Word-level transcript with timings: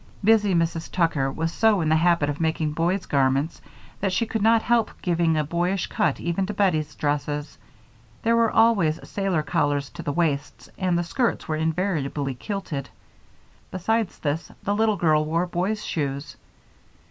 Busy 0.23 0.55
Mrs. 0.55 0.91
Tucker 0.91 1.31
was 1.31 1.51
so 1.53 1.79
in 1.79 1.89
the 1.89 1.95
habit 1.95 2.27
of 2.27 2.41
making 2.41 2.71
boys' 2.71 3.05
garments 3.05 3.61
that 3.99 4.11
she 4.11 4.25
could 4.25 4.41
not 4.41 4.63
help 4.63 4.89
giving 5.03 5.37
a 5.37 5.43
boyish 5.43 5.85
cut 5.85 6.19
even 6.19 6.47
to 6.47 6.55
Bettie's 6.55 6.95
dresses. 6.95 7.55
There 8.23 8.35
were 8.35 8.49
always 8.49 8.99
sailor 9.07 9.43
collars 9.43 9.91
to 9.91 10.01
the 10.01 10.11
waists, 10.11 10.71
and 10.75 10.97
the 10.97 11.03
skirts 11.03 11.47
were 11.47 11.55
invariably 11.55 12.33
kilted. 12.33 12.89
Besides 13.69 14.17
this, 14.17 14.51
the 14.63 14.73
little 14.73 14.97
girl 14.97 15.23
wore 15.23 15.45
boys' 15.45 15.85
shoes. 15.85 16.35